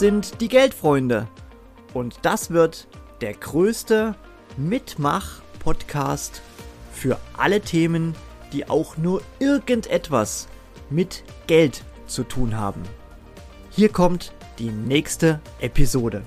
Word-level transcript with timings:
sind 0.00 0.40
die 0.40 0.48
Geldfreunde. 0.48 1.28
Und 1.92 2.20
das 2.22 2.50
wird 2.50 2.88
der 3.20 3.34
größte 3.34 4.14
Mitmach-Podcast 4.56 6.40
für 6.90 7.18
alle 7.36 7.60
Themen, 7.60 8.14
die 8.54 8.66
auch 8.66 8.96
nur 8.96 9.20
irgendetwas 9.40 10.48
mit 10.88 11.22
Geld 11.46 11.84
zu 12.06 12.24
tun 12.24 12.56
haben. 12.56 12.82
Hier 13.68 13.90
kommt 13.90 14.32
die 14.58 14.70
nächste 14.70 15.38
Episode. 15.60 16.22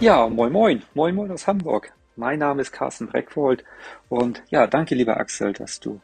Ja, 0.00 0.28
moin 0.28 0.52
moin, 0.52 0.82
moin 0.94 1.14
moin 1.14 1.30
aus 1.30 1.46
Hamburg. 1.46 1.92
Mein 2.16 2.38
Name 2.38 2.62
ist 2.62 2.70
Carsten 2.70 3.08
Breckwold 3.08 3.64
und 4.08 4.42
ja, 4.48 4.68
danke 4.68 4.94
lieber 4.94 5.16
Axel, 5.16 5.52
dass 5.52 5.80
du 5.80 6.00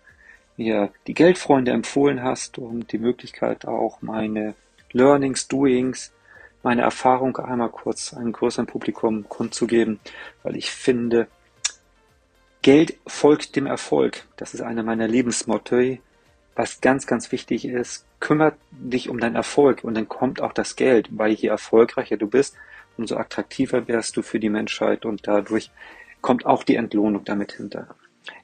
mir 0.57 0.91
die 1.07 1.15
Geldfreunde 1.15 1.71
empfohlen 1.71 2.25
hast 2.25 2.59
und 2.59 2.91
die 2.91 2.99
Möglichkeit 2.99 3.65
auch 3.65 4.03
meine 4.03 4.55
Learnings, 4.91 5.47
Doings, 5.47 6.13
meine 6.65 6.83
Erfahrung 6.83 7.37
einmal 7.37 7.71
kurz 7.71 8.13
einem 8.13 8.33
größeren 8.33 8.67
Publikum 8.67 9.29
kundzugeben, 9.29 10.01
weil 10.43 10.57
ich 10.57 10.73
finde, 10.73 11.29
Geld 12.63 12.99
folgt 13.07 13.55
dem 13.55 13.67
Erfolg. 13.67 14.27
Das 14.37 14.53
ist 14.53 14.63
einer 14.63 14.83
meiner 14.83 15.07
Lebensmotto, 15.07 15.99
was 16.57 16.81
ganz, 16.81 17.07
ganz 17.07 17.31
wichtig 17.31 17.65
ist. 17.65 18.05
Kümmert 18.19 18.57
dich 18.73 19.09
um 19.09 19.21
deinen 19.21 19.37
Erfolg 19.37 19.85
und 19.85 19.95
dann 19.95 20.09
kommt 20.09 20.43
auch 20.43 20.53
das 20.53 20.75
Geld, 20.75 21.09
weil 21.13 21.31
je 21.33 21.49
erfolgreicher 21.49 22.17
du 22.17 22.27
bist, 22.27 22.57
umso 22.99 23.17
attraktiver 23.17 23.89
wärst 23.89 24.17
du 24.17 24.23
für 24.23 24.41
die 24.41 24.51
Menschheit 24.51 25.07
und 25.07 25.27
dadurch 25.27 25.71
kommt 26.21 26.47
auch 26.47 26.65
die 26.65 26.77
Entlohnung 26.77 27.25
damit 27.25 27.53
hinter. 27.53 27.89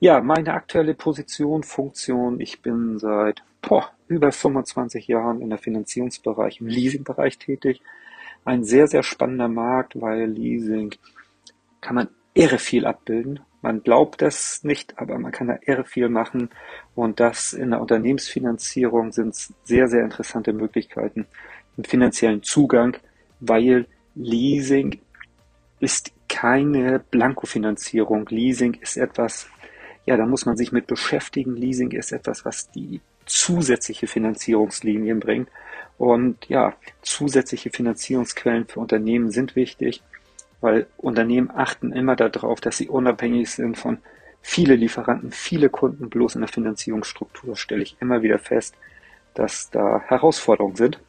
Ja, 0.01 0.21
meine 0.21 0.55
aktuelle 0.55 0.95
Position, 0.95 1.63
Funktion, 1.63 2.41
ich 2.41 2.63
bin 2.63 2.99
seit 2.99 3.43
boah, 3.63 3.91
über 4.09 4.33
25 4.33 5.07
Jahren 5.09 5.41
in 5.41 5.51
der 5.51 5.59
Finanzierungsbereich, 5.59 6.61
im 6.61 6.69
Leasingbereich 6.69 7.39
tätig. 7.39 7.83
Ein 8.45 8.65
sehr, 8.65 8.87
sehr 8.87 9.03
spannender 9.03 9.49
Markt, 9.49 10.01
weil 10.01 10.27
Leasing 10.27 10.95
kann 11.81 11.97
man 11.97 12.09
irre 12.35 12.59
viel 12.59 12.87
abbilden. 12.87 13.41
Man 13.63 13.83
glaubt 13.83 14.23
das 14.23 14.63
nicht, 14.63 14.99
aber 14.99 15.19
man 15.19 15.33
kann 15.33 15.49
da 15.49 15.59
irre 15.63 15.85
viel 15.85 16.09
machen. 16.09 16.51
Und 16.95 17.19
das 17.19 17.53
in 17.53 17.71
der 17.71 17.81
Unternehmensfinanzierung 17.81 19.11
sind 19.11 19.35
sehr, 19.35 19.89
sehr 19.89 20.05
interessante 20.05 20.53
Möglichkeiten 20.53 21.27
im 21.77 21.85
finanziellen 21.85 22.43
Zugang, 22.43 22.97
weil 23.41 23.87
Leasing 24.15 25.01
ist 25.81 26.13
keine 26.29 27.01
Blankofinanzierung. 27.11 28.27
Leasing 28.29 28.75
ist 28.75 28.97
etwas, 28.97 29.49
ja, 30.05 30.17
da 30.17 30.27
muss 30.27 30.47
man 30.47 30.57
sich 30.57 30.73
mit 30.73 30.87
beschäftigen. 30.87 31.57
Leasing 31.57 31.91
ist 31.93 32.13
etwas, 32.13 32.45
was 32.45 32.71
die 32.71 33.01
zusätzliche 33.27 34.07
Finanzierungslinien 34.07 35.21
bringt. 35.21 35.49
Und 35.99 36.49
ja, 36.49 36.75
zusätzliche 37.03 37.71
Finanzierungsquellen 37.71 38.67
für 38.67 38.81
Unternehmen 38.81 39.31
sind 39.31 39.57
wichtig, 39.57 40.03
weil 40.61 40.87
Unternehmen 40.97 41.51
achten 41.55 41.93
immer 41.93 42.17
darauf, 42.17 42.61
dass 42.61 42.77
sie 42.77 42.89
unabhängig 42.89 43.51
sind 43.51 43.79
von 43.79 43.99
viele 44.43 44.77
Lieferanten, 44.77 45.33
viele 45.33 45.71
Kunden. 45.71 46.09
Bloß 46.09 46.35
in 46.35 46.43
der 46.43 46.49
Finanzierungsstruktur 46.49 47.57
stelle 47.57 47.83
ich 47.83 47.97
immer 48.01 48.23
wieder 48.23 48.39
fest, 48.39 48.75
dass 49.35 49.71
da 49.71 50.01
Herausforderungen 50.07 50.77
sind, 50.77 51.01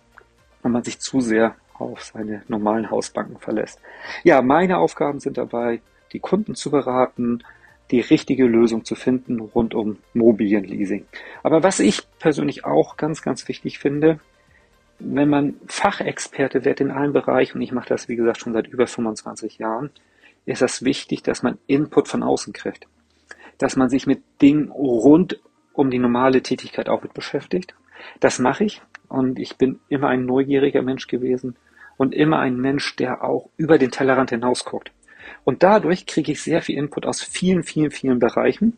wenn 0.63 0.71
man 0.71 0.83
sich 0.83 0.99
zu 0.99 1.21
sehr 1.21 1.55
auf 1.79 2.03
seine 2.03 2.43
normalen 2.47 2.89
Hausbanken 2.89 3.37
verlässt. 3.39 3.79
Ja, 4.23 4.41
meine 4.41 4.77
Aufgaben 4.77 5.19
sind 5.19 5.37
dabei, 5.37 5.81
die 6.13 6.19
Kunden 6.19 6.55
zu 6.55 6.71
beraten, 6.71 7.43
die 7.91 8.01
richtige 8.01 8.45
Lösung 8.45 8.83
zu 8.83 8.95
finden 8.95 9.39
rund 9.39 9.73
um 9.73 9.97
Mobilienleasing. 10.13 11.05
Aber 11.43 11.63
was 11.63 11.79
ich 11.79 12.07
persönlich 12.19 12.65
auch 12.65 12.97
ganz, 12.97 13.21
ganz 13.21 13.47
wichtig 13.47 13.79
finde, 13.79 14.19
wenn 14.99 15.29
man 15.29 15.55
Fachexperte 15.67 16.65
wird 16.65 16.81
in 16.81 16.91
allen 16.91 17.13
Bereichen, 17.13 17.57
und 17.57 17.61
ich 17.61 17.71
mache 17.71 17.89
das 17.89 18.09
wie 18.09 18.15
gesagt 18.15 18.39
schon 18.39 18.53
seit 18.53 18.67
über 18.67 18.87
25 18.87 19.57
Jahren, 19.57 19.91
ist 20.45 20.61
das 20.61 20.83
wichtig, 20.83 21.23
dass 21.23 21.43
man 21.43 21.57
Input 21.67 22.07
von 22.07 22.23
außen 22.23 22.53
kriegt. 22.53 22.87
Dass 23.57 23.75
man 23.75 23.89
sich 23.89 24.07
mit 24.07 24.23
Dingen 24.41 24.71
rund 24.71 25.39
um 25.73 25.91
die 25.91 25.99
normale 25.99 26.41
Tätigkeit 26.41 26.89
auch 26.89 27.03
mit 27.03 27.13
beschäftigt. 27.13 27.75
Das 28.19 28.39
mache 28.39 28.63
ich 28.63 28.81
und 29.07 29.39
ich 29.39 29.57
bin 29.57 29.79
immer 29.89 30.09
ein 30.09 30.25
neugieriger 30.25 30.81
Mensch 30.81 31.07
gewesen 31.07 31.55
und 31.97 32.13
immer 32.13 32.39
ein 32.39 32.57
Mensch, 32.57 32.95
der 32.95 33.23
auch 33.23 33.49
über 33.57 33.77
den 33.77 33.91
Tellerrand 33.91 34.29
hinaus 34.29 34.65
guckt. 34.65 34.91
Und 35.43 35.63
dadurch 35.63 36.05
kriege 36.05 36.31
ich 36.31 36.41
sehr 36.41 36.61
viel 36.61 36.77
Input 36.77 37.05
aus 37.05 37.21
vielen, 37.21 37.63
vielen, 37.63 37.91
vielen 37.91 38.19
Bereichen. 38.19 38.77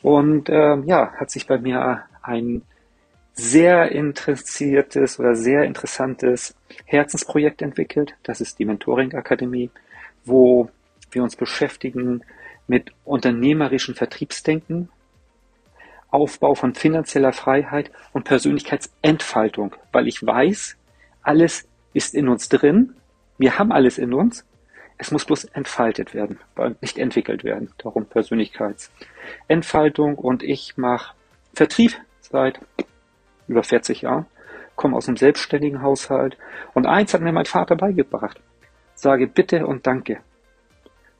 Und 0.00 0.48
äh, 0.48 0.76
ja, 0.84 1.12
hat 1.14 1.30
sich 1.30 1.46
bei 1.46 1.58
mir 1.58 2.04
ein 2.22 2.62
sehr 3.34 3.90
interessiertes 3.92 5.18
oder 5.18 5.34
sehr 5.34 5.64
interessantes 5.64 6.54
Herzensprojekt 6.84 7.62
entwickelt. 7.62 8.14
Das 8.22 8.40
ist 8.40 8.58
die 8.58 8.64
Mentoring 8.64 9.14
Akademie, 9.14 9.70
wo 10.24 10.68
wir 11.10 11.22
uns 11.22 11.36
beschäftigen 11.36 12.22
mit 12.66 12.92
unternehmerischen 13.04 13.94
Vertriebsdenken, 13.94 14.88
Aufbau 16.12 16.54
von 16.54 16.74
finanzieller 16.74 17.32
Freiheit 17.32 17.90
und 18.12 18.22
Persönlichkeitsentfaltung, 18.24 19.74
weil 19.90 20.06
ich 20.06 20.24
weiß, 20.24 20.76
alles 21.22 21.66
ist 21.94 22.14
in 22.14 22.28
uns 22.28 22.48
drin. 22.48 22.94
Wir 23.38 23.58
haben 23.58 23.72
alles 23.72 23.98
in 23.98 24.14
uns. 24.14 24.46
Es 24.98 25.10
muss 25.10 25.24
bloß 25.24 25.46
entfaltet 25.46 26.14
werden, 26.14 26.38
nicht 26.80 26.98
entwickelt 26.98 27.42
werden. 27.42 27.72
Darum 27.78 28.06
Persönlichkeitsentfaltung 28.06 30.14
und 30.16 30.44
ich 30.44 30.76
mache 30.76 31.14
Vertrieb 31.54 31.96
seit 32.20 32.60
über 33.48 33.62
40 33.62 34.02
Jahren, 34.02 34.26
komme 34.76 34.96
aus 34.96 35.08
einem 35.08 35.16
selbstständigen 35.16 35.80
Haushalt 35.82 36.36
und 36.74 36.86
eins 36.86 37.14
hat 37.14 37.22
mir 37.22 37.32
mein 37.32 37.46
Vater 37.46 37.74
beigebracht. 37.74 38.38
Sage 38.94 39.26
bitte 39.26 39.66
und 39.66 39.86
danke. 39.86 40.20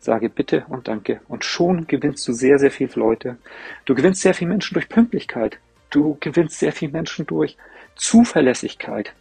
Sage 0.02 0.28
bitte 0.28 0.66
und 0.68 0.88
danke. 0.88 1.20
Und 1.28 1.44
schon 1.44 1.86
gewinnst 1.86 2.26
du 2.26 2.32
sehr, 2.32 2.58
sehr 2.58 2.72
viele 2.72 2.92
Leute. 2.96 3.36
Du 3.84 3.94
gewinnst 3.94 4.20
sehr 4.20 4.34
viele 4.34 4.50
Menschen 4.50 4.74
durch 4.74 4.88
Pünktlichkeit. 4.88 5.58
Du 5.90 6.16
gewinnst 6.18 6.58
sehr 6.58 6.72
viele 6.72 6.90
Menschen 6.90 7.24
durch 7.24 7.56
Zuverlässigkeit. 7.94 9.12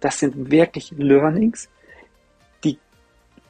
Das 0.00 0.18
sind 0.18 0.50
wirklich 0.50 0.92
Learnings, 0.96 1.68
die 2.64 2.78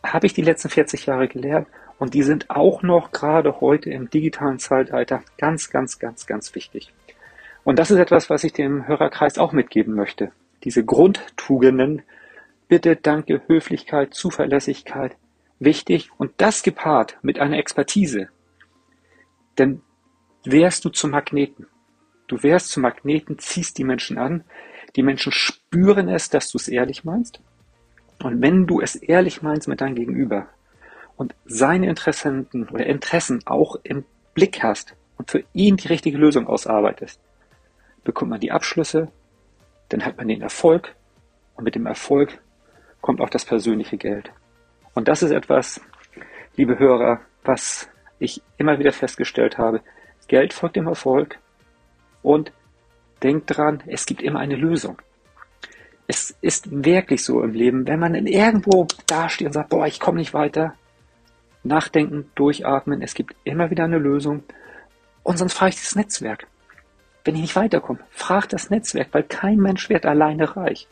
habe 0.02 0.26
ich 0.26 0.34
die 0.34 0.42
letzten 0.42 0.68
40 0.68 1.06
Jahre 1.06 1.28
gelernt 1.28 1.68
und 2.00 2.14
die 2.14 2.24
sind 2.24 2.50
auch 2.50 2.82
noch 2.82 3.12
gerade 3.12 3.60
heute 3.60 3.90
im 3.90 4.10
digitalen 4.10 4.58
Zeitalter 4.58 5.22
ganz, 5.38 5.70
ganz, 5.70 6.00
ganz, 6.00 6.26
ganz 6.26 6.54
wichtig. 6.56 6.92
Und 7.62 7.78
das 7.78 7.92
ist 7.92 7.98
etwas, 7.98 8.30
was 8.30 8.42
ich 8.42 8.52
dem 8.52 8.88
Hörerkreis 8.88 9.38
auch 9.38 9.52
mitgeben 9.52 9.94
möchte. 9.94 10.32
Diese 10.64 10.84
Grundtugenden, 10.84 12.02
Bitte, 12.66 12.96
Danke, 12.96 13.42
Höflichkeit, 13.46 14.14
Zuverlässigkeit, 14.14 15.16
wichtig 15.60 16.10
und 16.18 16.32
das 16.38 16.62
gepaart 16.62 17.18
mit 17.22 17.38
einer 17.38 17.58
Expertise. 17.58 18.28
Denn 19.58 19.82
wärst 20.44 20.84
du 20.84 20.88
zum 20.88 21.10
Magneten. 21.10 21.66
Du 22.26 22.42
wärst 22.42 22.70
zum 22.70 22.82
Magneten, 22.82 23.38
ziehst 23.38 23.78
die 23.78 23.84
Menschen 23.84 24.18
an, 24.18 24.44
die 24.96 25.02
Menschen 25.02 25.32
spüren 25.32 26.08
es, 26.08 26.30
dass 26.30 26.50
du 26.50 26.58
es 26.58 26.68
ehrlich 26.68 27.04
meinst. 27.04 27.40
Und 28.22 28.42
wenn 28.42 28.66
du 28.66 28.80
es 28.80 28.96
ehrlich 28.96 29.42
meinst 29.42 29.68
mit 29.68 29.80
deinem 29.80 29.94
Gegenüber 29.94 30.48
und 31.16 31.34
seine 31.44 31.88
Interessenten 31.88 32.68
oder 32.68 32.86
Interessen 32.86 33.40
auch 33.46 33.76
im 33.82 34.04
Blick 34.34 34.62
hast 34.62 34.96
und 35.16 35.30
für 35.30 35.44
ihn 35.52 35.76
die 35.76 35.88
richtige 35.88 36.18
Lösung 36.18 36.46
ausarbeitest, 36.46 37.20
bekommt 38.04 38.30
man 38.30 38.40
die 38.40 38.52
Abschlüsse, 38.52 39.08
dann 39.88 40.04
hat 40.04 40.16
man 40.16 40.28
den 40.28 40.42
Erfolg 40.42 40.94
und 41.56 41.64
mit 41.64 41.74
dem 41.74 41.86
Erfolg 41.86 42.38
kommt 43.00 43.20
auch 43.20 43.30
das 43.30 43.44
persönliche 43.44 43.96
Geld. 43.96 44.30
Und 44.94 45.08
das 45.08 45.22
ist 45.22 45.30
etwas, 45.30 45.80
liebe 46.56 46.78
Hörer, 46.78 47.20
was 47.44 47.88
ich 48.18 48.42
immer 48.58 48.78
wieder 48.78 48.92
festgestellt 48.92 49.58
habe. 49.58 49.80
Geld 50.28 50.52
folgt 50.52 50.76
dem 50.76 50.86
Erfolg 50.86 51.38
und 52.22 52.52
Denkt 53.22 53.56
dran, 53.56 53.82
es 53.86 54.06
gibt 54.06 54.22
immer 54.22 54.40
eine 54.40 54.56
Lösung. 54.56 55.00
Es 56.06 56.34
ist 56.40 56.68
wirklich 56.70 57.24
so 57.24 57.42
im 57.42 57.52
Leben, 57.52 57.86
wenn 57.86 58.00
man 58.00 58.14
irgendwo 58.26 58.86
dasteht 59.06 59.46
und 59.46 59.52
sagt, 59.52 59.68
boah, 59.68 59.86
ich 59.86 60.00
komme 60.00 60.18
nicht 60.18 60.34
weiter, 60.34 60.74
nachdenken, 61.62 62.30
durchatmen, 62.34 63.02
es 63.02 63.14
gibt 63.14 63.36
immer 63.44 63.70
wieder 63.70 63.84
eine 63.84 63.98
Lösung. 63.98 64.42
Und 65.22 65.36
sonst 65.36 65.52
frage 65.52 65.70
ich 65.74 65.80
das 65.80 65.94
Netzwerk. 65.94 66.46
Wenn 67.24 67.34
ich 67.34 67.42
nicht 67.42 67.56
weiterkomme, 67.56 68.00
frag 68.10 68.48
das 68.48 68.70
Netzwerk, 68.70 69.08
weil 69.12 69.24
kein 69.24 69.58
Mensch 69.58 69.90
wird 69.90 70.06
alleine 70.06 70.56
reich. 70.56 70.88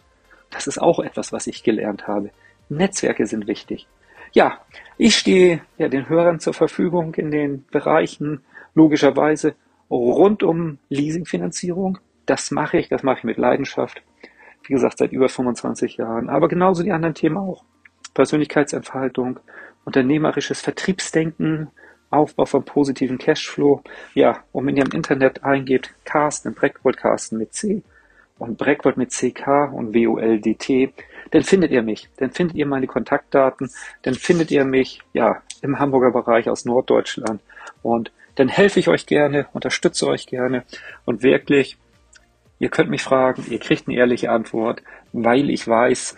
Das 0.50 0.66
ist 0.66 0.80
auch 0.80 1.00
etwas, 1.00 1.32
was 1.32 1.46
ich 1.46 1.62
gelernt 1.64 2.06
habe. 2.06 2.30
Netzwerke 2.68 3.26
sind 3.26 3.46
wichtig. 3.46 3.86
Ja, 4.32 4.58
ich 4.96 5.16
stehe 5.16 5.62
ja 5.78 5.88
den 5.88 6.08
Hörern 6.08 6.40
zur 6.40 6.54
Verfügung 6.54 7.14
in 7.14 7.30
den 7.30 7.64
Bereichen 7.70 8.42
logischerweise 8.74 9.54
rund 9.90 10.42
um 10.42 10.78
Leasingfinanzierung, 10.90 11.98
das 12.26 12.50
mache 12.50 12.78
ich, 12.78 12.88
das 12.88 13.02
mache 13.02 13.18
ich 13.18 13.24
mit 13.24 13.38
Leidenschaft. 13.38 14.02
Wie 14.64 14.74
gesagt, 14.74 14.98
seit 14.98 15.12
über 15.12 15.28
25 15.28 15.96
Jahren. 15.96 16.28
Aber 16.28 16.48
genauso 16.48 16.82
die 16.82 16.92
anderen 16.92 17.14
Themen 17.14 17.38
auch. 17.38 17.64
Persönlichkeitsentfaltung, 18.12 19.40
unternehmerisches 19.84 20.60
Vertriebsdenken 20.60 21.70
Aufbau 22.10 22.46
von 22.46 22.64
positiven 22.64 23.18
Cashflow. 23.18 23.82
Ja, 24.14 24.42
und 24.52 24.66
wenn 24.66 24.76
ihr 24.76 24.84
im 24.84 24.92
Internet 24.92 25.44
eingebt, 25.44 25.94
Carsten, 26.04 26.54
Breckwold 26.54 26.96
Carsten 26.96 27.36
mit 27.36 27.52
C 27.52 27.82
und 28.38 28.56
Breckwold 28.56 28.96
mit 28.96 29.10
CK 29.10 29.72
und 29.72 29.94
WOLDT, 29.94 30.92
dann 31.30 31.42
findet 31.42 31.70
ihr 31.70 31.82
mich, 31.82 32.08
dann 32.16 32.30
findet 32.30 32.56
ihr 32.56 32.66
meine 32.66 32.86
Kontaktdaten, 32.86 33.70
dann 34.02 34.14
findet 34.14 34.50
ihr 34.50 34.64
mich, 34.64 35.00
ja, 35.12 35.42
im 35.62 35.78
Hamburger 35.78 36.12
Bereich 36.12 36.48
aus 36.48 36.64
Norddeutschland. 36.64 37.40
Und 37.82 38.12
dann 38.36 38.48
helfe 38.48 38.80
ich 38.80 38.88
euch 38.88 39.06
gerne, 39.06 39.46
unterstütze 39.52 40.06
euch 40.06 40.26
gerne. 40.26 40.64
Und 41.04 41.22
wirklich, 41.22 41.76
ihr 42.58 42.68
könnt 42.68 42.90
mich 42.90 43.02
fragen, 43.02 43.44
ihr 43.50 43.58
kriegt 43.58 43.88
eine 43.88 43.96
ehrliche 43.96 44.30
Antwort, 44.30 44.82
weil 45.12 45.50
ich 45.50 45.66
weiß, 45.66 46.16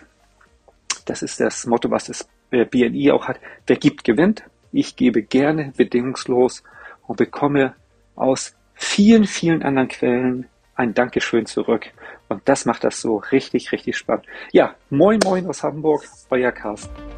das 1.05 1.21
ist 1.23 1.39
das 1.39 1.65
Motto, 1.65 1.89
was 1.89 2.05
das 2.05 2.29
BNI 2.49 3.11
auch 3.11 3.27
hat, 3.27 3.39
wer 3.65 3.77
gibt, 3.77 4.03
gewinnt. 4.03 4.43
Ich 4.71 4.95
gebe 4.95 5.23
gerne 5.23 5.73
bedingungslos 5.75 6.63
und 7.07 7.17
bekomme 7.17 7.73
aus 8.15 8.55
vielen, 8.75 9.25
vielen 9.25 9.63
anderen 9.63 9.87
Quellen 9.87 10.47
ein 10.81 10.93
Dankeschön 10.93 11.45
zurück. 11.45 11.87
Und 12.27 12.41
das 12.45 12.65
macht 12.65 12.83
das 12.83 13.01
so 13.01 13.17
richtig, 13.17 13.71
richtig 13.71 13.97
spannend. 13.97 14.25
Ja, 14.51 14.75
moin, 14.89 15.19
moin 15.23 15.47
aus 15.47 15.63
Hamburg, 15.63 16.03
euer 16.29 16.51
Carsten. 16.51 17.10